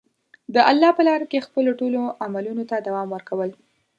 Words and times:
د 0.53 0.55
الله 0.69 0.91
په 0.97 1.01
لاره 1.07 1.25
کې 1.31 1.45
خپلو 1.47 1.71
ټولو 1.79 1.99
عملونو 2.25 2.63
ته 2.69 2.75
دوام 2.87 3.07
ورکول. 3.11 3.49